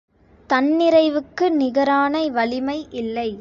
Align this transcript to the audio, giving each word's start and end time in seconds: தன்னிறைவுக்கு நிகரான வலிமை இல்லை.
தன்னிறைவுக்கு 0.49 1.45
நிகரான 1.49 2.23
வலிமை 2.29 2.79
இல்லை. 2.91 3.29